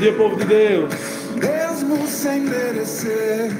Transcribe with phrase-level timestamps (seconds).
[0.00, 0.94] dia, povo de Deus.
[1.34, 3.50] Mesmo sem merecer,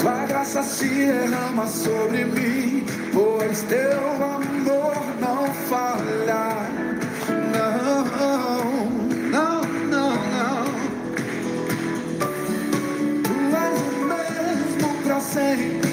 [0.00, 6.68] tua graça se derrama sobre mim, pois teu amor não falha.
[7.54, 8.04] Não,
[9.30, 10.64] não, não, não.
[13.22, 15.83] Tu és o mesmo pra sempre.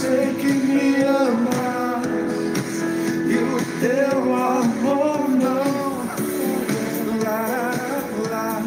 [0.00, 2.06] Que me amas
[3.26, 5.88] e o teu amor não.
[7.24, 7.42] Lá,
[8.30, 8.62] lá,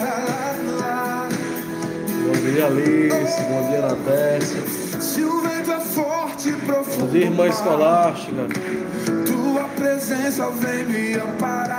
[0.81, 1.29] lá.
[2.25, 3.41] Bom dia, Alice.
[3.45, 4.63] Bom dia, Natécia.
[5.01, 8.43] Se o vento é forte e profundo, Bom dia, irmã escolástica.
[9.25, 11.78] tua presença vem me amparar,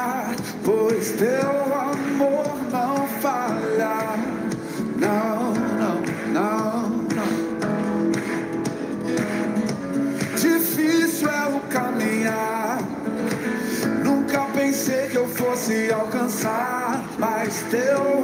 [0.70, 3.98] pois teu amor não falha.
[4.96, 5.96] Não, não,
[6.36, 6.90] não,
[7.58, 8.12] não.
[10.36, 12.78] Difícil é o caminhar.
[14.04, 18.19] Nunca pensei que eu fosse alcançar, mas teu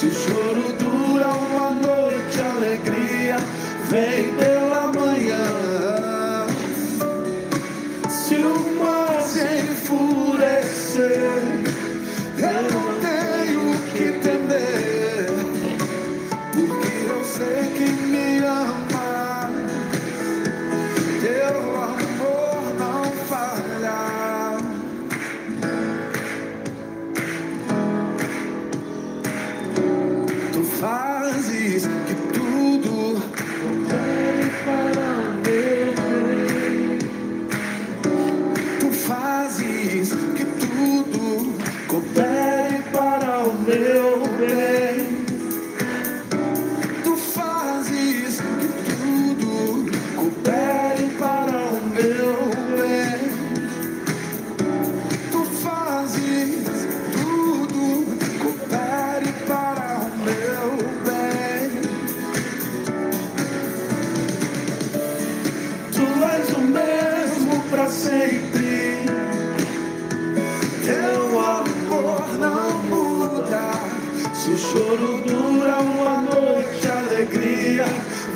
[0.00, 3.36] Se o choro dura uma noite, alegria
[3.90, 4.49] vem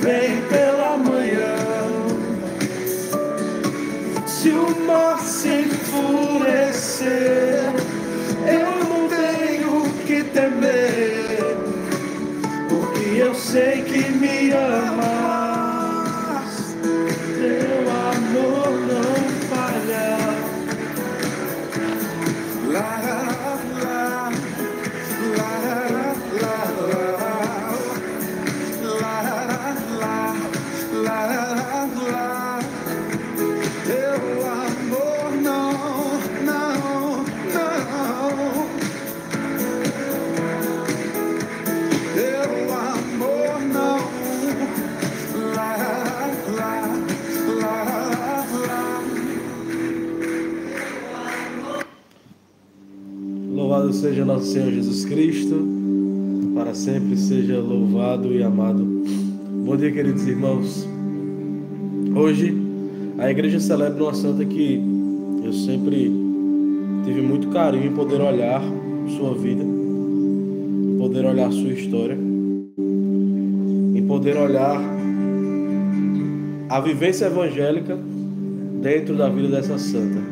[0.04, 1.56] vem pela manhã.
[4.26, 7.08] Se o mar se enfurecer,
[8.46, 11.56] eu não tenho que temer,
[12.68, 14.83] porque eu sei que me amas.
[53.84, 55.54] Louvado seja nosso Senhor Jesus Cristo.
[56.54, 58.82] Para sempre seja louvado e amado.
[58.82, 60.88] Bom dia, queridos irmãos.
[62.16, 62.56] Hoje
[63.18, 64.80] a igreja celebra uma santa que
[65.44, 66.10] eu sempre
[67.04, 68.62] tive muito carinho em poder olhar
[69.18, 72.16] sua vida, em poder olhar sua história,
[73.94, 74.80] em poder olhar
[76.70, 77.98] a vivência evangélica
[78.80, 80.23] dentro da vida dessa santa.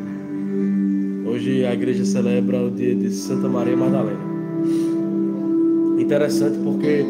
[1.43, 4.17] Hoje a igreja celebra o dia de Santa Maria Madalena.
[5.99, 7.03] Interessante porque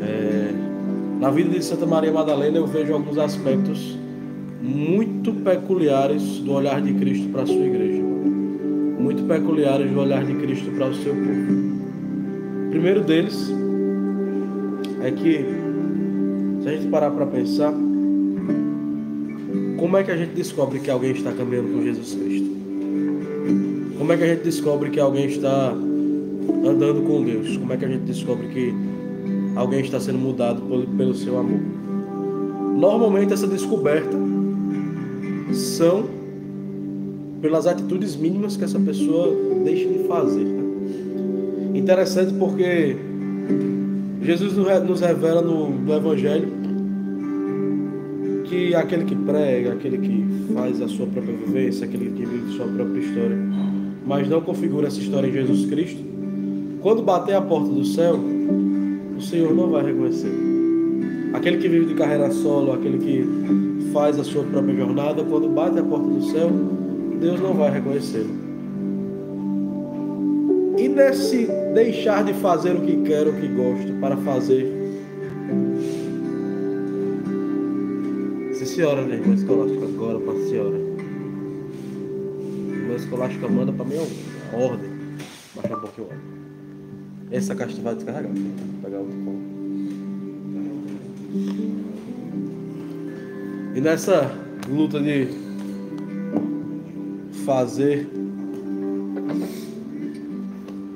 [0.00, 0.50] é,
[1.20, 3.98] na vida de Santa Maria Madalena eu vejo alguns aspectos
[4.62, 10.32] muito peculiares do olhar de Cristo para a sua igreja, muito peculiares do olhar de
[10.36, 12.68] Cristo para o seu povo.
[12.68, 13.52] O primeiro deles
[15.02, 15.44] é que,
[16.62, 17.74] se a gente parar para pensar,
[19.76, 22.63] como é que a gente descobre que alguém está caminhando com Jesus Cristo?
[24.04, 27.56] Como é que a gente descobre que alguém está andando com Deus?
[27.56, 28.74] Como é que a gente descobre que
[29.56, 30.60] alguém está sendo mudado
[30.94, 31.58] pelo, seu amor?
[32.76, 34.14] Normalmente essa descoberta
[35.54, 36.04] são
[37.40, 39.34] pelas atitudes mínimas que essa pessoa
[39.64, 40.44] deixa de fazer.
[40.44, 41.78] Né?
[41.78, 42.98] Interessante porque
[44.20, 44.52] Jesus
[44.86, 46.52] nos revela no, no Evangelho
[48.44, 52.66] que aquele que prega, aquele que faz a sua própria vivência, aquele que vive sua
[52.66, 53.38] própria história,
[54.06, 56.02] mas não configura essa história em Jesus Cristo,
[56.80, 58.18] quando bater a porta do céu,
[59.16, 60.32] o Senhor não vai reconhecer.
[61.32, 65.78] Aquele que vive de carreira solo, aquele que faz a sua própria jornada, quando bate
[65.78, 66.50] a porta do céu,
[67.20, 68.44] Deus não vai reconhecê-lo.
[70.76, 74.66] E nesse deixar de fazer o que quero, o que gosto, para fazer.
[78.52, 79.22] Se senhora, né?
[79.34, 80.93] Escolástica agora para a senhora.
[83.14, 84.90] Escolástica manda para mim a ordem.
[85.54, 86.08] Baixa um pouquinho.
[87.30, 88.32] Essa caixa vai descarregar.
[88.32, 89.44] Vou pegar outro ponto.
[93.76, 94.32] E nessa
[94.68, 95.28] luta de
[97.46, 98.08] fazer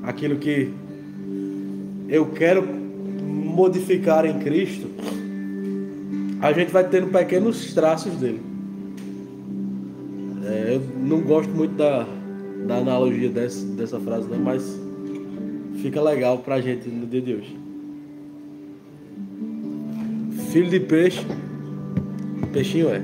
[0.03, 0.73] aquilo que
[2.09, 4.88] eu quero modificar em Cristo,
[6.41, 8.48] a gente vai tendo pequenos traços dele.
[11.28, 12.06] Gosto muito da,
[12.66, 14.80] da analogia dessa, dessa frase, não, mas
[15.82, 17.54] fica legal pra gente no dia de hoje.
[20.50, 21.20] Filho de peixe,
[22.50, 23.02] peixinho é.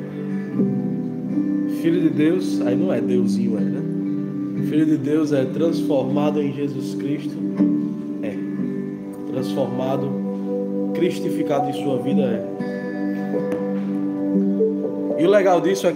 [1.82, 3.82] Filho de Deus, aí não é Deusinho, é, né?
[4.70, 7.36] Filho de Deus é transformado em Jesus Cristo,
[8.22, 8.34] é.
[9.32, 10.10] Transformado,
[10.94, 12.42] cristificado em sua vida, é.
[15.20, 15.92] E o legal disso é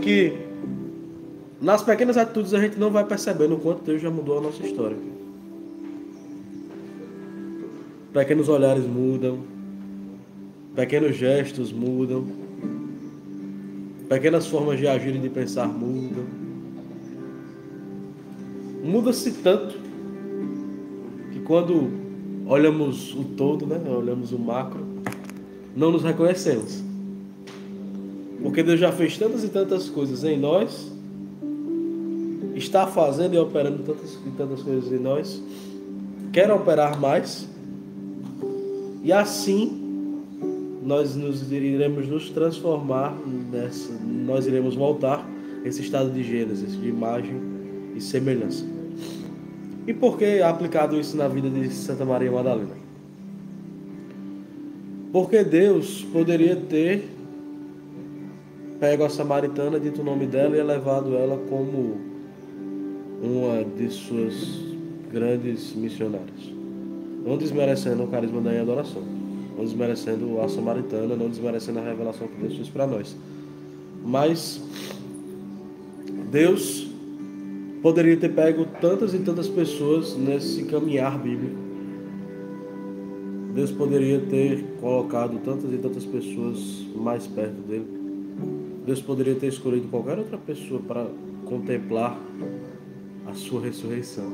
[1.60, 4.64] nas pequenas atitudes a gente não vai percebendo o quanto Deus já mudou a nossa
[4.64, 4.96] história.
[8.12, 9.40] Pequenos olhares mudam,
[10.75, 12.26] pequenos gestos mudam
[14.08, 16.25] Pequenas formas de agir e de pensar mudam.
[18.82, 19.75] Muda-se tanto
[21.31, 21.90] que quando
[22.46, 24.81] olhamos o todo, né, olhamos o macro,
[25.76, 26.82] não nos reconhecemos.
[28.43, 30.90] Porque Deus já fez tantas e tantas coisas em nós,
[32.58, 35.43] está fazendo e operando tantas tantas coisas em nós,
[36.32, 37.49] quer operar mais,
[39.02, 39.87] e assim
[40.82, 43.16] nós nos iremos nos transformar
[43.50, 45.26] nessa, nós iremos voltar
[45.64, 47.40] esse estado de Gênesis, de imagem
[47.94, 48.64] e semelhança.
[49.87, 52.76] E por que aplicado isso na vida de Santa Maria Madalena?
[55.12, 57.08] Porque Deus poderia ter
[58.78, 62.07] pego a samaritana, dito o nome dela e elevado ela como
[63.23, 64.35] uma de suas
[65.12, 66.53] grandes missionárias.
[67.25, 69.19] Não desmerecendo o carisma da adoração
[69.59, 73.16] não desmerecendo a samaritana, não desmerecendo a revelação que Deus fez para nós.
[74.04, 74.62] Mas
[76.31, 76.87] Deus
[77.83, 81.57] poderia ter pego tantas e tantas pessoas nesse caminhar bíblico.
[83.52, 87.87] Deus poderia ter colocado tantas e tantas pessoas mais perto dele.
[88.87, 91.04] Deus poderia ter escolhido qualquer outra pessoa para
[91.45, 92.16] contemplar
[93.28, 94.32] a sua ressurreição.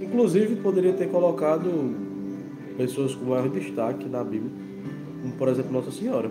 [0.00, 1.94] Inclusive, poderia ter colocado
[2.76, 4.50] pessoas com maior destaque na Bíblia,
[5.22, 6.30] como por exemplo Nossa Senhora.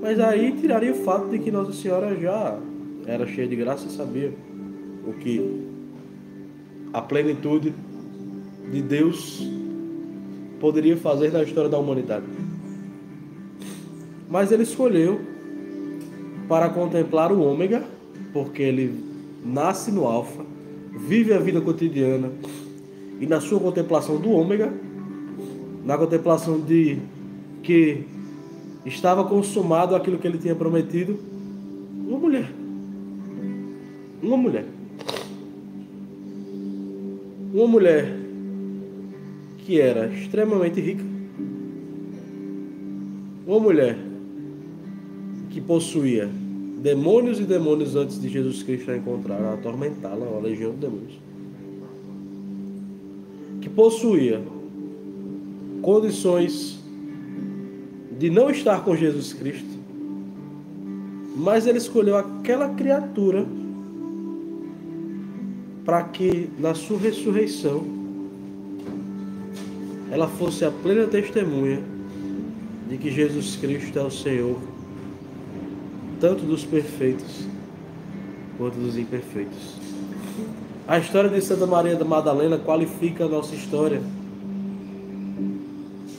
[0.00, 2.58] Mas aí tiraria o fato de que Nossa Senhora já
[3.06, 4.32] era cheia de graça e sabia
[5.06, 5.66] o que
[6.92, 7.74] a plenitude
[8.70, 9.46] de Deus
[10.60, 12.24] poderia fazer na história da humanidade.
[14.30, 15.20] Mas ele escolheu
[16.48, 17.84] para contemplar o ômega,
[18.32, 19.13] porque ele
[19.44, 20.44] nasce no alfa,
[21.06, 22.32] vive a vida cotidiana
[23.20, 24.72] e na sua contemplação do ômega
[25.84, 26.98] na contemplação de
[27.62, 28.04] que
[28.86, 31.18] estava consumado aquilo que ele tinha prometido,
[32.06, 32.50] uma mulher.
[34.22, 34.64] Uma mulher.
[37.52, 38.16] Uma mulher
[39.58, 41.04] que era extremamente rica.
[43.46, 43.98] Uma mulher
[45.50, 46.30] que possuía
[46.84, 51.14] demônios e demônios antes de Jesus Cristo a encontrar, a atormentá-la, uma legião de demônios.
[53.62, 54.42] Que possuía
[55.80, 56.78] condições
[58.18, 59.78] de não estar com Jesus Cristo,
[61.34, 63.46] mas ele escolheu aquela criatura
[65.86, 67.82] para que na sua ressurreição
[70.10, 71.82] ela fosse a plena testemunha
[72.90, 74.73] de que Jesus Cristo é o Senhor,
[76.24, 77.44] tanto dos perfeitos
[78.56, 79.74] quanto dos imperfeitos.
[80.88, 84.00] A história de Santa Maria da Madalena qualifica a nossa história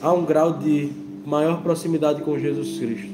[0.00, 0.92] a um grau de
[1.26, 3.12] maior proximidade com Jesus Cristo.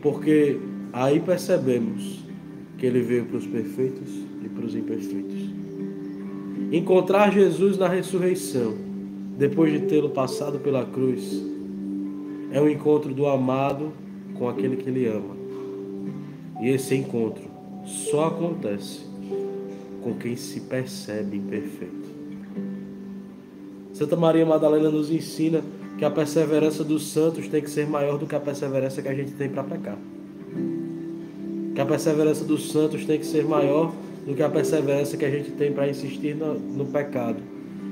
[0.00, 0.60] Porque
[0.92, 2.20] aí percebemos
[2.78, 4.10] que ele veio para os perfeitos
[4.44, 5.50] e para os imperfeitos.
[6.70, 8.76] Encontrar Jesus na ressurreição,
[9.36, 11.44] depois de tê-lo passado pela cruz,
[12.52, 13.92] é o encontro do amado
[14.42, 15.36] com aquele que ele ama.
[16.60, 17.44] E esse encontro
[17.84, 19.02] só acontece
[20.02, 22.10] com quem se percebe imperfeito.
[23.92, 25.62] Santa Maria Madalena nos ensina
[25.96, 29.14] que a perseverança dos santos tem que ser maior do que a perseverança que a
[29.14, 29.98] gente tem para pecar.
[31.72, 33.92] Que a perseverança dos santos tem que ser maior
[34.26, 37.40] do que a perseverança que a gente tem para insistir no, no pecado.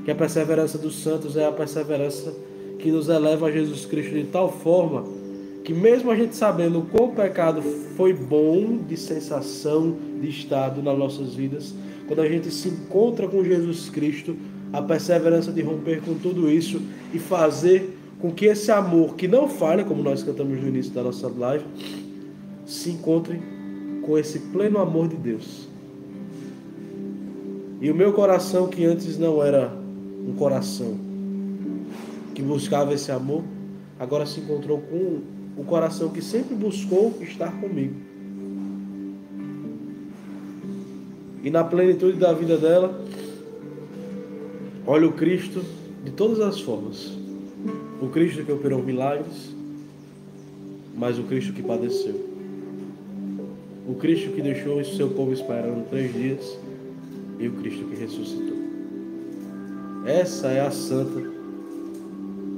[0.05, 2.35] Que a perseverança dos santos é a perseverança
[2.81, 5.20] que nos eleva a Jesus Cristo de tal forma
[5.65, 7.63] que, mesmo a gente sabendo qual o pecado
[7.97, 11.75] foi bom de sensação, de estado nas nossas vidas,
[12.07, 14.37] quando a gente se encontra com Jesus Cristo,
[14.73, 16.81] a perseverança de romper com tudo isso
[17.13, 21.03] e fazer com que esse amor que não falha, como nós cantamos no início da
[21.03, 21.65] nossa live,
[22.67, 23.41] se encontre
[24.03, 25.69] com esse pleno amor de Deus.
[27.81, 29.73] E o meu coração, que antes não era
[30.27, 30.99] um coração
[32.35, 33.43] que buscava esse amor,
[33.99, 35.21] agora se encontrou com
[35.61, 37.95] o coração que sempre buscou estar comigo.
[41.45, 42.99] E na plenitude da vida dela,
[44.87, 45.63] olha o Cristo
[46.03, 47.13] de todas as formas.
[48.01, 49.55] O Cristo que operou milagres,
[50.97, 52.19] mas o Cristo que padeceu.
[53.87, 56.59] O Cristo que deixou o seu povo esperando três dias
[57.39, 58.57] e o Cristo que ressuscitou.
[60.07, 61.23] Essa é a santa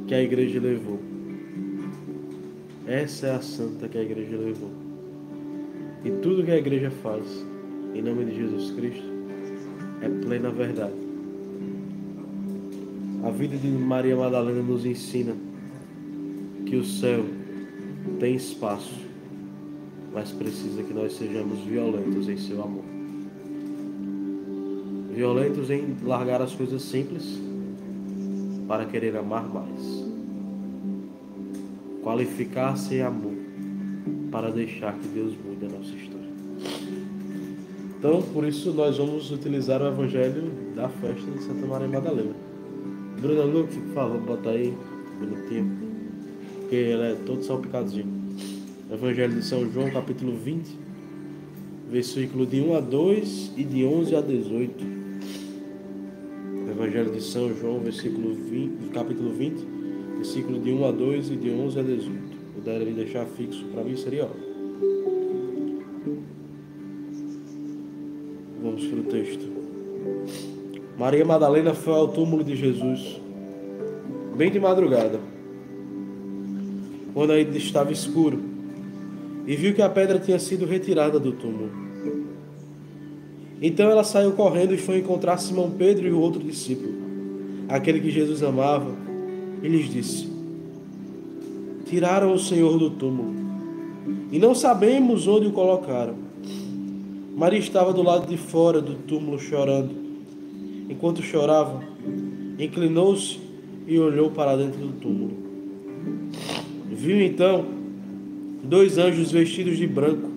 [0.07, 1.12] que a igreja levou.
[2.93, 4.69] Essa é a santa que a igreja levou.
[6.05, 7.25] E tudo que a igreja faz
[7.95, 9.07] em nome de Jesus Cristo
[10.03, 10.93] é plena verdade.
[13.25, 15.35] A vida de Maria Madalena nos ensina
[16.67, 17.25] que o céu
[18.21, 19.01] tem espaço,
[20.13, 22.85] mas precisa que nós sejamos violentos em seu amor.
[25.15, 27.41] Violentos em largar as coisas simples
[28.69, 30.02] para querer amar mais
[32.03, 33.35] qualificar-se em amor
[34.31, 36.27] para deixar que Deus mude a nossa história.
[37.99, 42.35] Então, por isso, nós vamos utilizar o Evangelho da festa de Santa Maria Madalena.
[43.21, 44.75] Bruna Luke, por favor, bota aí,
[45.21, 45.71] bonitinho,
[46.59, 48.23] porque ele é todo salpicadinho.
[48.91, 50.77] Evangelho de São João, capítulo 20,
[51.89, 54.85] versículo de 1 a 2 e de 11 a 18.
[56.69, 59.72] Evangelho de São João, versículo 20, capítulo 20,
[60.23, 62.13] versículo de 1 a 2 e de 11 a 18.
[62.55, 64.53] Puderem deixar fixo para mim, seria ótimo.
[68.63, 69.45] Vamos para o texto.
[70.97, 73.21] Maria Madalena foi ao túmulo de Jesus,
[74.37, 75.19] bem de madrugada,
[77.13, 78.41] quando ainda estava escuro,
[79.45, 81.71] e viu que a pedra tinha sido retirada do túmulo.
[83.61, 86.95] Então ela saiu correndo e foi encontrar Simão Pedro e o outro discípulo,
[87.69, 89.12] aquele que Jesus amava
[89.63, 90.29] e lhes disse:
[91.87, 93.43] Tiraram o Senhor do túmulo
[94.33, 96.15] e não sabemos onde o colocaram.
[97.37, 99.91] Maria estava do lado de fora do túmulo chorando.
[100.89, 101.83] Enquanto chorava,
[102.59, 103.39] inclinou-se
[103.87, 105.33] e olhou para dentro do túmulo.
[106.91, 107.65] Viu então
[108.63, 110.31] dois anjos vestidos de branco,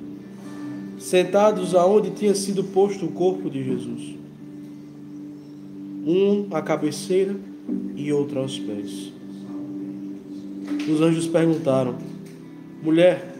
[0.98, 4.16] sentados aonde tinha sido posto o corpo de Jesus.
[6.06, 7.36] Um à cabeceira
[7.96, 9.15] e outro aos pés.
[10.88, 11.96] Os anjos perguntaram:
[12.84, 13.36] Mulher,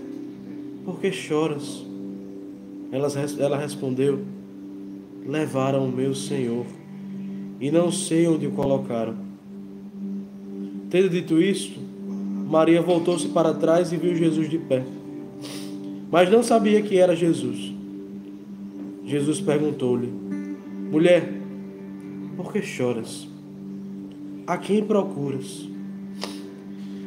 [0.84, 1.86] por que choras?
[2.92, 3.08] Ela,
[3.40, 4.20] ela respondeu:
[5.28, 6.66] Levaram o meu Senhor
[7.60, 9.16] e não sei onde o colocaram.
[10.90, 11.80] Tendo dito isto,
[12.50, 14.84] Maria voltou-se para trás e viu Jesus de pé.
[16.12, 17.74] Mas não sabia que era Jesus.
[19.06, 20.08] Jesus perguntou-lhe:
[20.92, 21.32] Mulher,
[22.36, 23.28] por que choras?
[24.48, 25.75] A quem procuras?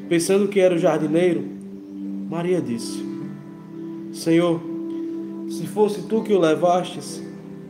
[0.09, 1.45] Pensando que era o jardineiro,
[2.31, 3.05] Maria disse:
[4.11, 4.59] Senhor,
[5.51, 7.23] se fosse tu que o levastes,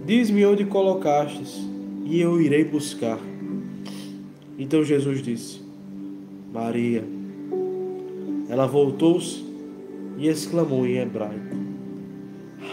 [0.07, 1.59] diz-me onde colocastes,
[2.05, 3.19] e eu irei buscar.
[4.57, 5.61] Então Jesus disse:
[6.53, 7.05] Maria.
[8.49, 9.45] Ela voltou-se
[10.17, 11.57] e exclamou em hebraico: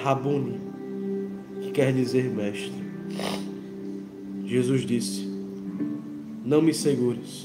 [0.03, 0.59] Rabuni,
[1.61, 2.85] que quer dizer mestre.
[4.45, 5.27] Jesus disse:
[6.45, 7.44] Não me segures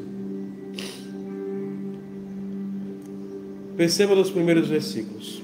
[3.81, 5.41] Perceba nos primeiros versículos.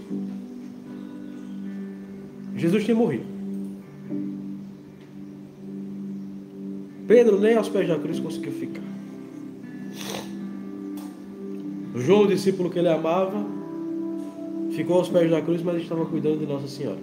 [2.55, 3.25] Jesus tinha morrido.
[7.07, 8.83] Pedro nem aos pés da cruz conseguiu ficar.
[11.95, 13.43] João, o discípulo que ele amava,
[14.69, 16.99] ficou aos pés da cruz, mas estava cuidando de Nossa Senhora.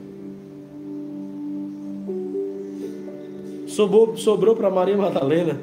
[3.67, 5.61] Sobrou, sobrou para Maria Madalena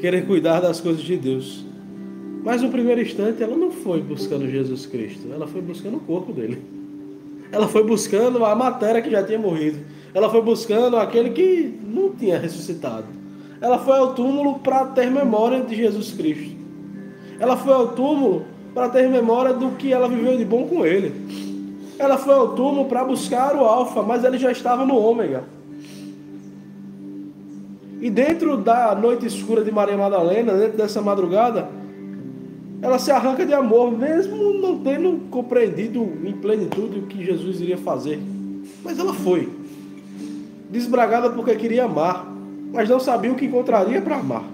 [0.00, 1.65] querer cuidar das coisas de Deus.
[2.46, 6.32] Mas no primeiro instante ela não foi buscando Jesus Cristo, ela foi buscando o corpo
[6.32, 6.62] dele.
[7.50, 9.80] Ela foi buscando a matéria que já tinha morrido.
[10.14, 13.06] Ela foi buscando aquele que não tinha ressuscitado.
[13.60, 16.54] Ela foi ao túmulo para ter memória de Jesus Cristo.
[17.40, 21.12] Ela foi ao túmulo para ter memória do que ela viveu de bom com ele.
[21.98, 25.42] Ela foi ao túmulo para buscar o Alfa, mas ele já estava no Ômega.
[28.00, 31.68] E dentro da noite escura de Maria Madalena, dentro dessa madrugada,
[32.86, 37.76] ela se arranca de amor, mesmo não tendo compreendido em plenitude o que Jesus iria
[37.76, 38.20] fazer.
[38.84, 39.52] Mas ela foi.
[40.70, 42.32] Desbragada porque queria amar,
[42.72, 44.44] mas não sabia o que encontraria para amar.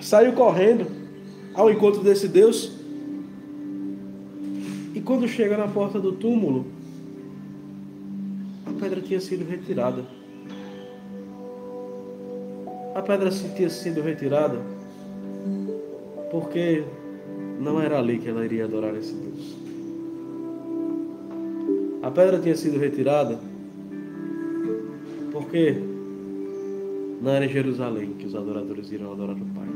[0.00, 0.86] Saiu correndo
[1.54, 2.72] ao encontro desse Deus.
[4.92, 6.66] E quando chega na porta do túmulo,
[8.66, 10.04] a pedra tinha sido retirada.
[12.92, 14.74] A pedra tinha sido retirada
[16.34, 16.82] porque
[17.60, 19.56] não era ali que ela iria adorar esse Deus.
[22.02, 23.38] A pedra tinha sido retirada
[25.30, 25.76] porque
[27.22, 29.68] não era em Jerusalém que os adoradores iriam adorar o Pai.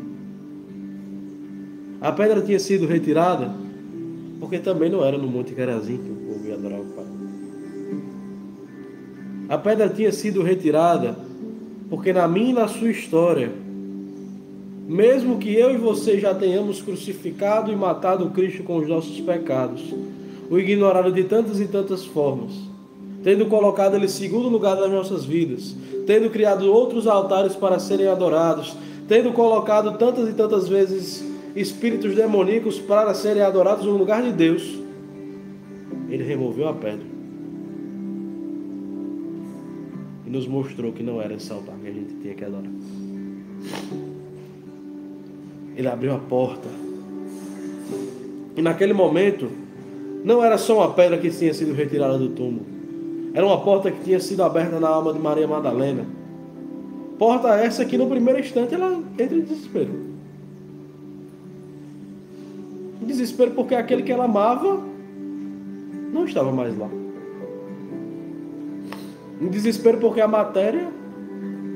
[2.01, 3.55] A pedra tinha sido retirada
[4.41, 7.07] porque também não era no Monte Gerazim que o povo ia adorar o Pai.
[9.49, 11.17] A pedra tinha sido retirada
[11.89, 13.68] porque na minha e na sua história
[14.89, 19.95] mesmo que eu e você já tenhamos crucificado e matado Cristo com os nossos pecados,
[20.51, 22.53] o ignorado de tantas e tantas formas,
[23.23, 28.75] tendo colocado Ele segundo lugar das nossas vidas, tendo criado outros altares para serem adorados,
[29.07, 31.23] tendo colocado tantas e tantas vezes
[31.55, 34.79] espíritos demoníacos para serem adorados no lugar de Deus,
[36.09, 37.07] Ele removeu a pedra
[40.27, 42.73] e nos mostrou que não era esse altar que a gente tinha que adorar.
[45.79, 46.69] Ele abriu a porta.
[48.57, 49.49] E naquele momento,
[50.25, 52.67] não era só uma pedra que tinha sido retirada do túmulo.
[53.33, 56.05] Era uma porta que tinha sido aberta na alma de Maria Madalena.
[57.17, 60.09] Porta essa que no primeiro instante ela entra em desespero.
[63.03, 64.83] Desespero porque aquele que ela amava
[66.13, 66.91] não estava mais lá.
[69.41, 70.89] Em desespero porque a matéria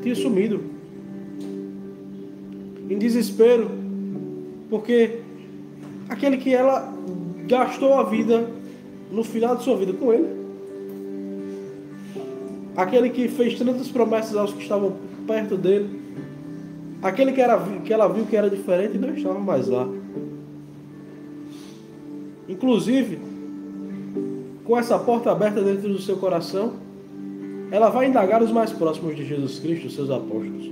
[0.02, 0.60] tinha sumido.
[2.90, 3.81] Em desespero
[4.72, 5.18] porque
[6.08, 6.90] aquele que ela
[7.46, 8.48] gastou a vida
[9.10, 10.28] no final de sua vida com ele,
[12.74, 16.00] aquele que fez tantas promessas aos que estavam perto dele,
[17.02, 19.86] aquele que, era, que ela viu que era diferente não estava mais lá.
[22.48, 23.18] Inclusive,
[24.64, 26.72] com essa porta aberta dentro do seu coração,
[27.70, 30.70] ela vai indagar os mais próximos de Jesus Cristo, seus apóstolos.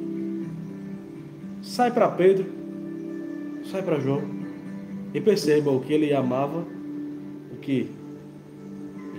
[1.61, 2.60] Sai para Pedro,
[3.71, 4.23] sai para João
[5.15, 6.65] e perceba o que ele amava,
[7.53, 7.89] o que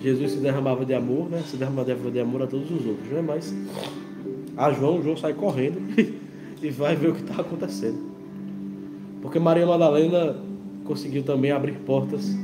[0.01, 1.41] Jesus se derramava de amor, né?
[1.49, 3.21] Se derramava de amor a todos os outros, né?
[3.21, 3.53] Mas
[4.57, 5.79] a João, João sai correndo
[6.61, 8.11] e vai ver o que está acontecendo.
[9.21, 10.37] Porque Maria Madalena
[10.83, 12.35] conseguiu também abrir portas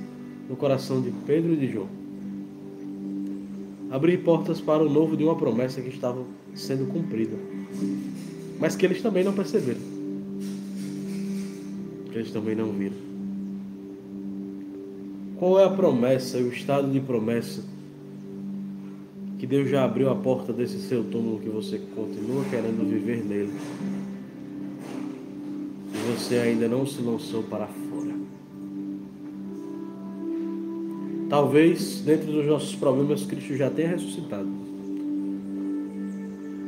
[0.49, 1.89] no coração de Pedro e de João.
[3.89, 6.21] Abrir portas para o novo de uma promessa que estava
[6.53, 7.35] sendo cumprida.
[8.59, 9.96] Mas que eles também não perceberam
[12.17, 12.95] eles também não viram.
[15.37, 17.63] Qual é a promessa o estado de promessa
[19.37, 23.53] que Deus já abriu a porta desse seu túmulo que você continua querendo viver nele
[25.93, 28.15] e você ainda não se lançou para fora?
[31.29, 34.49] Talvez dentro dos nossos problemas Cristo já tenha ressuscitado.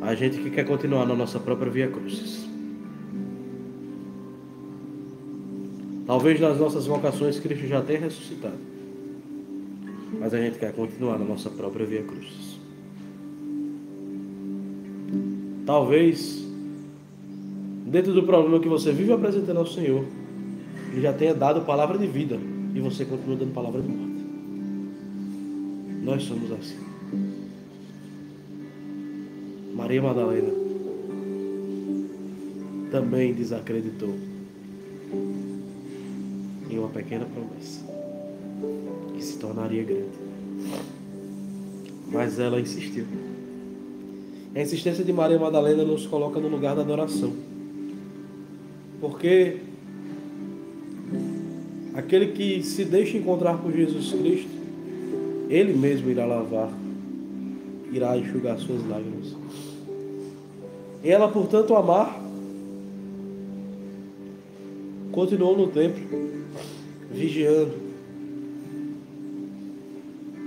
[0.01, 2.48] A gente que quer continuar na nossa própria via cruzes.
[6.19, 8.57] Talvez nas nossas vocações Cristo já tenha ressuscitado.
[10.19, 12.59] Mas a gente quer continuar na nossa própria via cruz.
[17.85, 20.03] dentro do problema que você vive apresentando ao Senhor,
[20.91, 22.37] Ele já tenha dado palavra de vida
[22.75, 24.25] e você continua dando palavra de morte.
[26.03, 26.79] Nós somos assim.
[29.73, 30.51] Maria Madalena
[32.91, 34.28] também desacreditou
[36.89, 37.85] uma pequena promessa
[39.15, 40.09] que se tornaria grande.
[42.11, 43.05] Mas ela insistiu.
[44.55, 47.31] A insistência de Maria Madalena nos coloca no lugar da adoração.
[48.99, 49.57] Porque
[51.93, 54.49] aquele que se deixa encontrar por Jesus Cristo,
[55.49, 56.71] ele mesmo irá lavar,
[57.91, 59.35] irá enxugar suas lágrimas.
[61.03, 62.19] Ela, portanto, amar,
[65.11, 66.29] continuou no templo,
[67.11, 67.73] vigiando.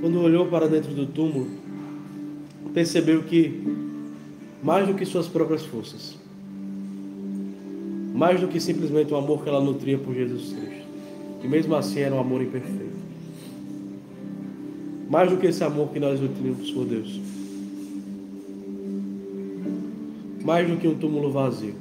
[0.01, 1.49] Quando olhou para dentro do túmulo,
[2.75, 3.63] percebeu que,
[4.63, 6.17] mais do que suas próprias forças,
[8.15, 10.87] mais do que simplesmente o amor que ela nutria por Jesus Cristo,
[11.41, 12.93] que mesmo assim era um amor imperfeito,
[15.09, 17.21] mais do que esse amor que nós nutrimos por Deus,
[20.45, 21.75] mais do que um túmulo vazio.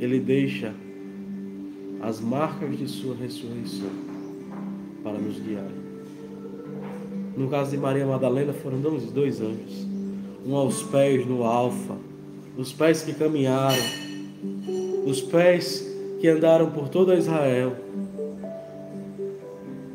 [0.00, 0.72] Ele deixa
[2.04, 3.88] as marcas de sua ressurreição
[5.02, 5.70] para nos guiar.
[7.34, 9.86] No caso de Maria Madalena foram dois anjos,
[10.46, 11.96] um aos pés no alfa,
[12.58, 13.82] os pés que caminharam,
[15.06, 15.90] os pés
[16.20, 17.74] que andaram por toda Israel,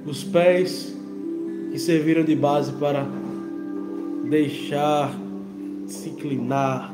[0.03, 0.95] os pés
[1.71, 3.07] que serviram de base para
[4.27, 5.15] deixar
[5.85, 6.91] se inclinar,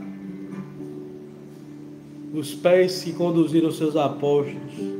[2.34, 4.94] os pés que conduziram seus apóstolos,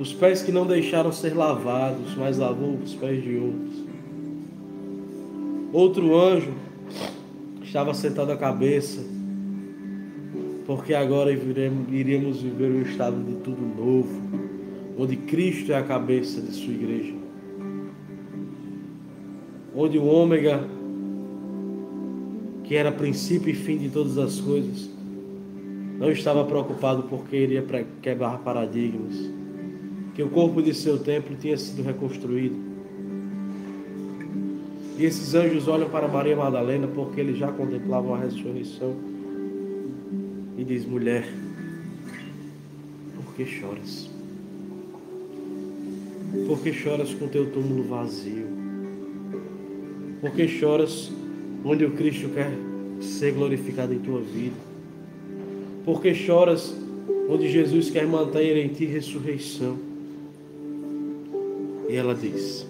[0.00, 3.84] os pés que não deixaram ser lavados, mas lavou os pés de outros.
[5.74, 6.54] Outro anjo
[7.62, 9.04] estava sentado à cabeça,
[10.64, 14.22] porque agora iríamos viver um estado de tudo novo,
[14.98, 17.12] onde Cristo é a cabeça de sua igreja,
[19.76, 20.66] onde o ômega
[22.64, 24.88] que era princípio e fim de todas as coisas,
[25.98, 27.62] não estava preocupado porque iria
[28.00, 29.39] quebrar paradigmas,
[30.20, 32.54] que o corpo de seu templo tinha sido reconstruído.
[34.98, 38.94] E esses anjos olham para Maria Madalena porque eles já contemplavam a ressurreição
[40.58, 41.26] e diz: Mulher,
[43.16, 44.10] por que choras?
[46.46, 48.46] Por que choras com teu túmulo vazio?
[50.20, 51.10] Por que choras
[51.64, 52.52] onde o Cristo quer
[53.00, 54.56] ser glorificado em tua vida.
[55.82, 56.76] Porque choras
[57.26, 59.89] onde Jesus quer manter em ti ressurreição.
[61.90, 62.64] E ela diz: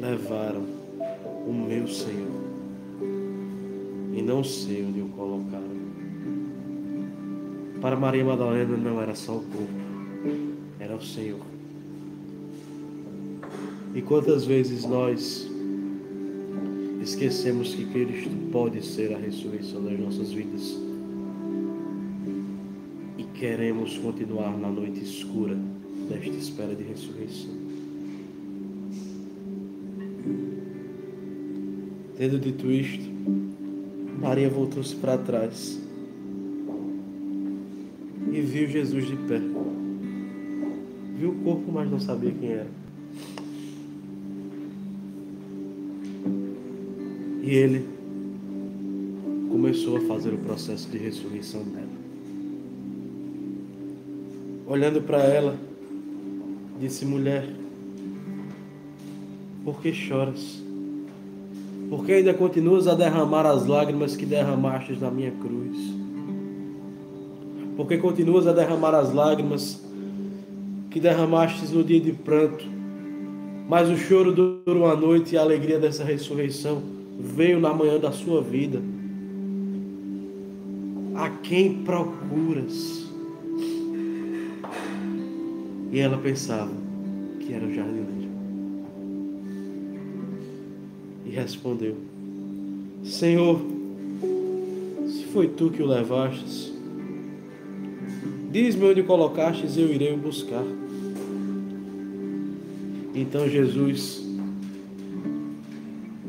[0.00, 0.64] Levaram
[1.44, 2.42] o meu Senhor
[4.14, 5.82] e não sei onde o colocaram.
[7.80, 9.72] Para Maria Madalena não era só o corpo,
[10.78, 11.40] era o Senhor.
[13.96, 15.50] E quantas vezes nós
[17.02, 20.78] esquecemos que Cristo pode ser a ressurreição das nossas vidas.
[23.18, 25.56] E queremos continuar na noite escura
[26.08, 27.61] desta espera de ressurreição.
[32.22, 33.04] Tendo dito isto,
[34.20, 35.76] Maria voltou-se para trás
[38.32, 39.40] e viu Jesus de pé.
[41.18, 42.70] Viu o corpo, mas não sabia quem era.
[47.42, 47.88] E ele
[49.50, 51.88] começou a fazer o processo de ressurreição dela.
[54.68, 55.58] Olhando para ela,
[56.78, 57.52] disse: Mulher,
[59.64, 60.62] por que choras?
[61.92, 65.76] Por que ainda continuas a derramar as lágrimas que derramaste na minha cruz?
[67.76, 69.78] Por que continuas a derramar as lágrimas
[70.90, 72.64] que derramaste no dia de pranto?
[73.68, 76.82] Mas o choro durou a noite e a alegria dessa ressurreição
[77.20, 78.80] veio na manhã da sua vida.
[81.14, 83.06] A quem procuras?
[85.92, 86.72] E ela pensava
[87.38, 88.21] que era o jardineiro.
[91.32, 91.96] Respondeu:
[93.04, 93.60] Senhor,
[95.06, 96.72] se foi tu que o levastes,
[98.50, 100.64] diz-me onde colocastes e eu irei o buscar.
[103.14, 104.22] Então Jesus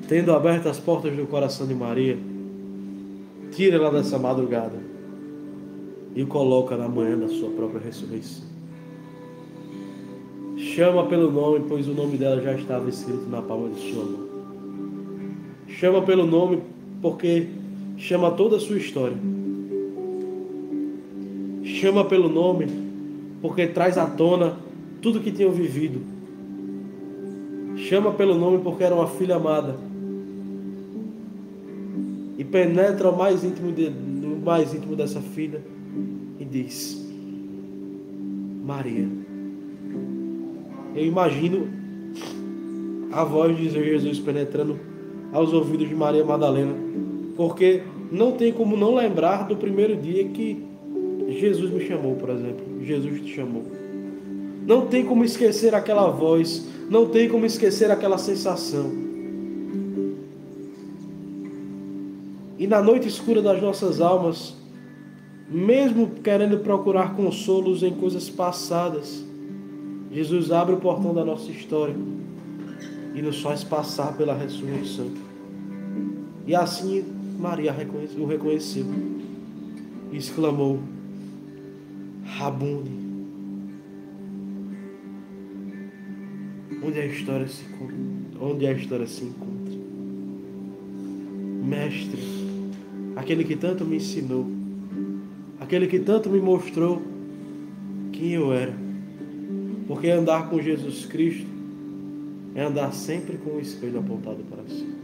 [0.08, 2.18] tendo aberto as portas do coração de Maria,
[3.52, 4.78] tira ela dessa madrugada
[6.16, 8.44] e coloca na manhã da sua própria ressurreição.
[10.58, 14.23] Chama pelo nome, pois o nome dela já estava escrito na palma de sua mão.
[15.84, 16.60] Chama pelo nome,
[17.02, 17.46] porque
[17.98, 19.18] chama toda a sua história.
[21.62, 22.68] Chama pelo nome,
[23.42, 24.56] porque traz à tona
[25.02, 26.00] tudo que tinham vivido.
[27.76, 29.76] Chama pelo nome porque era uma filha amada.
[32.38, 35.62] E penetra o mais íntimo de, no mais íntimo dessa filha
[36.40, 37.06] e diz:
[38.66, 39.10] Maria.
[40.96, 41.68] Eu imagino
[43.12, 44.93] a voz de Jesus penetrando
[45.34, 46.76] aos ouvidos de Maria Madalena,
[47.36, 50.64] porque não tem como não lembrar do primeiro dia que
[51.28, 52.64] Jesus me chamou, por exemplo.
[52.82, 53.64] Jesus te chamou.
[54.66, 58.92] Não tem como esquecer aquela voz, não tem como esquecer aquela sensação.
[62.58, 64.56] E na noite escura das nossas almas,
[65.50, 69.26] mesmo querendo procurar consolos em coisas passadas,
[70.12, 71.96] Jesus abre o portão da nossa história
[73.16, 75.08] e nos faz passar pela ressurreição.
[76.46, 77.04] E assim
[77.40, 77.74] Maria
[78.18, 78.86] o reconheceu
[80.12, 80.80] e exclamou:
[82.24, 83.04] Rabuni.
[86.86, 87.64] Onde a história se
[88.40, 89.74] onde a história se encontra.
[91.64, 92.22] Mestre,
[93.16, 94.46] aquele que tanto me ensinou,
[95.62, 97.02] aquele que tanto me mostrou
[98.12, 98.74] quem eu era.
[99.88, 101.48] Porque andar com Jesus Cristo
[102.54, 105.03] é andar sempre com o espelho apontado para si.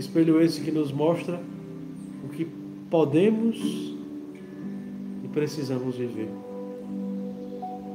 [0.00, 1.38] Espelho esse que nos mostra
[2.24, 2.46] o que
[2.90, 3.58] podemos
[5.22, 6.30] e precisamos viver.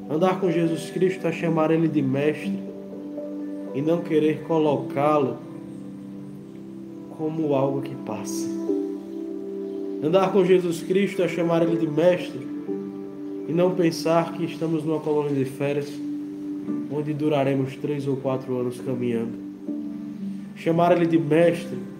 [0.07, 2.59] Andar com Jesus Cristo é chamar Ele de mestre
[3.73, 5.37] e não querer colocá-lo
[7.17, 8.47] como algo que passa.
[10.03, 12.47] Andar com Jesus Cristo é chamar Ele de mestre
[13.49, 15.91] e não pensar que estamos numa colônia de férias
[16.91, 19.33] onde duraremos três ou quatro anos caminhando.
[20.55, 21.94] Chamar Ele de mestre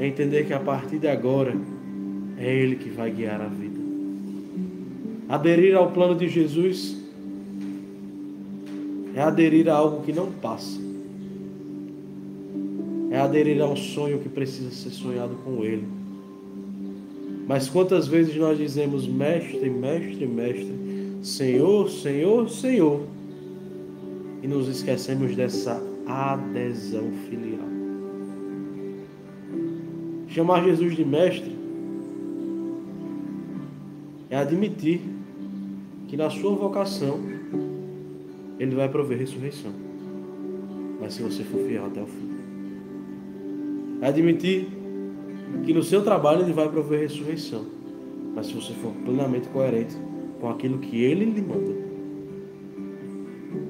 [0.00, 1.54] é entender que a partir de agora
[2.38, 3.78] é Ele que vai guiar a vida.
[5.28, 6.96] Aderir ao plano de Jesus
[9.14, 10.80] é aderir a algo que não passa.
[13.10, 15.84] É aderir a um sonho que precisa ser sonhado com Ele.
[17.46, 20.72] Mas quantas vezes nós dizemos, Mestre, Mestre, Mestre,
[21.22, 23.02] Senhor, Senhor, Senhor,
[24.42, 27.49] e nos esquecemos dessa adesão filial.
[30.30, 31.50] Chamar Jesus de Mestre
[34.30, 35.00] é admitir
[36.06, 37.18] que na sua vocação
[38.56, 39.72] Ele vai prover ressurreição.
[41.00, 42.30] Mas se você for fiel até o fim.
[44.00, 44.68] É admitir
[45.64, 47.66] que no seu trabalho ele vai prover ressurreição.
[48.32, 49.96] Mas se você for plenamente coerente
[50.40, 51.74] com aquilo que ele lhe manda.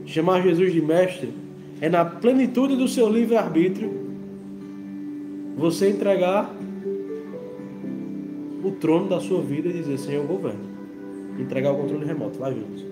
[0.05, 1.33] Chamar Jesus de mestre
[1.81, 4.10] é na plenitude do seu livre-arbítrio
[5.57, 6.55] você entregar
[8.63, 10.71] o trono da sua vida e dizer, Senhor, governo.
[11.39, 12.85] Entregar o controle remoto, vai juntos.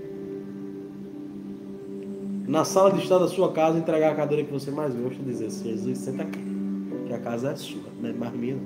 [2.47, 5.25] Na sala de estar da sua casa, entregar a cadeira que você mais gosta e
[5.25, 6.41] dizer, Jesus, senta aqui,
[7.07, 8.57] que a casa é sua, não é mais minha.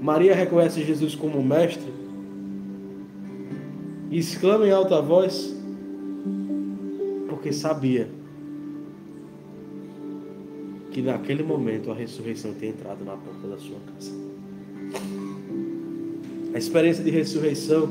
[0.00, 1.92] Maria reconhece Jesus como mestre
[4.10, 5.54] e exclama em alta voz,
[7.28, 8.15] porque sabia
[10.96, 14.12] que naquele momento a ressurreição tinha entrado na porta da sua casa.
[16.54, 17.90] A experiência de ressurreição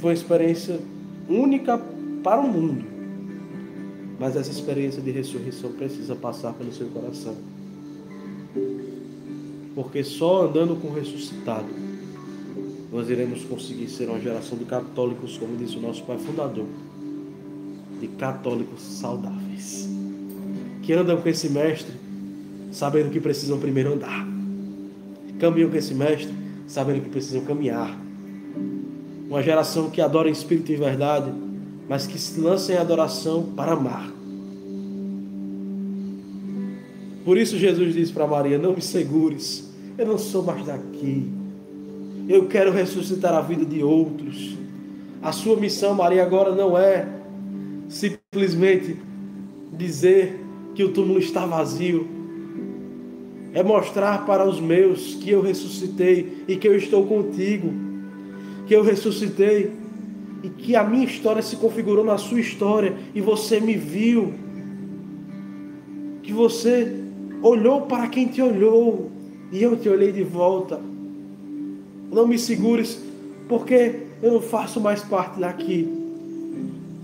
[0.00, 0.80] foi uma experiência
[1.28, 1.78] única
[2.24, 2.84] para o mundo.
[4.18, 7.36] Mas essa experiência de ressurreição precisa passar pelo seu coração.
[9.76, 11.68] Porque só andando com o ressuscitado
[12.92, 16.66] nós iremos conseguir ser uma geração de católicos, como disse o nosso pai fundador,
[18.00, 19.51] de católicos saudáveis,
[20.82, 21.92] que andam com esse mestre,
[22.72, 24.26] sabendo que precisam primeiro andar,
[25.38, 26.32] caminham com esse mestre,
[26.66, 27.96] sabendo que precisam caminhar.
[29.28, 31.32] Uma geração que adora em espírito e verdade,
[31.88, 34.12] mas que se lança em adoração para amar.
[37.24, 41.30] Por isso Jesus disse para Maria: Não me segures, eu não sou mais daqui.
[42.28, 44.56] Eu quero ressuscitar a vida de outros.
[45.22, 47.06] A sua missão, Maria, agora não é
[47.88, 48.96] simplesmente
[49.72, 50.40] dizer
[50.74, 52.06] que o túmulo está vazio.
[53.54, 57.72] É mostrar para os meus que eu ressuscitei e que eu estou contigo.
[58.66, 59.70] Que eu ressuscitei
[60.42, 64.32] e que a minha história se configurou na sua história e você me viu.
[66.22, 66.96] Que você
[67.42, 69.10] olhou para quem te olhou
[69.50, 70.80] e eu te olhei de volta.
[72.10, 73.02] Não me segures,
[73.48, 75.88] porque eu não faço mais parte daqui.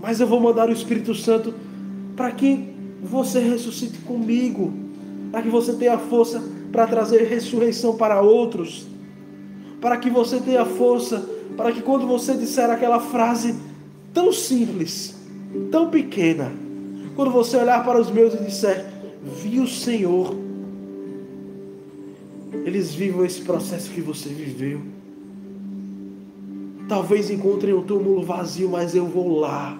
[0.01, 1.53] Mas eu vou mandar o Espírito Santo
[2.15, 2.68] para que
[3.01, 4.73] você ressuscite comigo,
[5.31, 8.87] para que você tenha força para trazer ressurreição para outros,
[9.79, 11.25] para que você tenha força
[11.59, 13.53] para que quando você disser aquela frase
[14.13, 15.15] tão simples,
[15.69, 16.53] tão pequena,
[17.17, 18.85] quando você olhar para os meus e disser,
[19.41, 20.37] vi o Senhor,
[22.65, 24.81] eles vivam esse processo que você viveu.
[26.87, 29.77] Talvez encontrem um túmulo vazio, mas eu vou lá.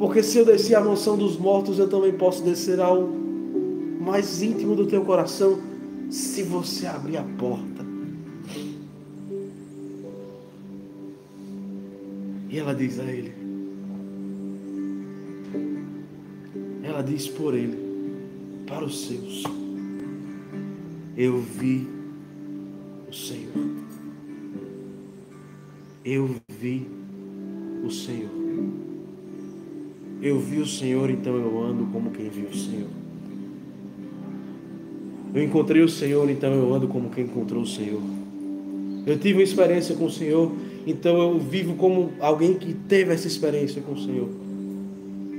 [0.00, 3.06] Porque se eu descer a mansão dos mortos, eu também posso descer ao
[4.00, 5.60] mais íntimo do teu coração,
[6.08, 7.84] se você abrir a porta.
[12.48, 13.34] E ela diz a ele:
[16.82, 17.76] Ela diz por ele,
[18.66, 19.44] para os seus:
[21.14, 21.86] Eu vi
[23.06, 23.52] o Senhor.
[26.02, 26.88] Eu vi
[27.84, 28.39] o Senhor.
[30.22, 32.88] Eu vi o Senhor, então eu ando como quem viu o Senhor.
[35.32, 38.02] Eu encontrei o Senhor, então eu ando como quem encontrou o Senhor.
[39.06, 40.52] Eu tive uma experiência com o Senhor,
[40.86, 44.28] então eu vivo como alguém que teve essa experiência com o Senhor.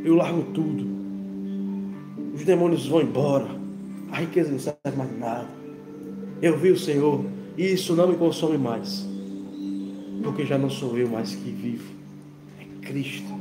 [0.04, 0.88] Eu largo tudo.
[2.34, 3.48] Os demônios vão embora.
[4.12, 5.48] A riqueza não serve mais nada.
[6.42, 7.24] Eu vi o Senhor
[7.56, 9.08] e isso não me consome mais.
[10.24, 11.94] Porque já não sou eu mais que vivo.
[12.60, 13.41] É Cristo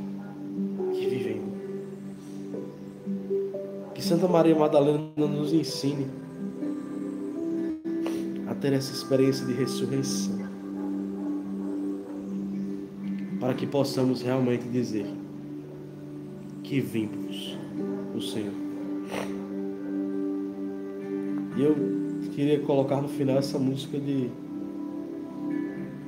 [4.01, 6.07] Que Santa Maria Madalena nos ensine
[8.49, 10.39] a ter essa experiência de ressurreição
[13.39, 15.05] para que possamos realmente dizer
[16.63, 17.55] que vimos
[18.15, 18.55] o Senhor.
[21.55, 21.75] E eu
[22.31, 24.31] queria colocar no final essa música de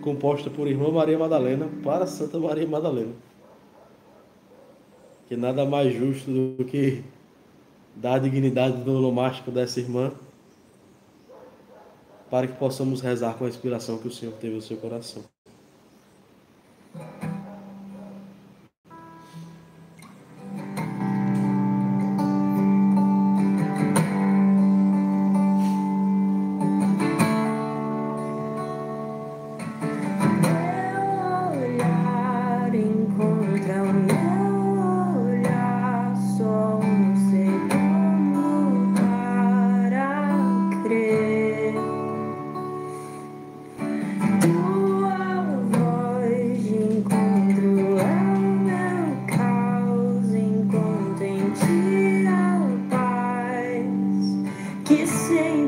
[0.02, 3.14] composta por Irmã Maria Madalena para Santa Maria Madalena.
[5.28, 7.04] Que nada mais justo do que
[7.96, 8.92] dar a dignidade do
[9.52, 10.12] dessa irmã
[12.30, 15.24] para que possamos rezar com a inspiração que o Senhor teve no seu coração.
[55.28, 55.63] sing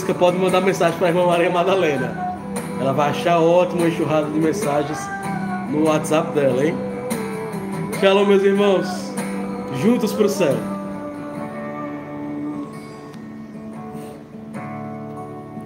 [0.00, 2.38] música, pode mandar mensagem para a irmã Maria Madalena.
[2.80, 4.98] Ela vai achar ótimo enxurrada de mensagens
[5.70, 6.74] no WhatsApp dela, hein?
[8.00, 8.86] Shalom, meus irmãos.
[9.82, 10.69] Juntos para o céu.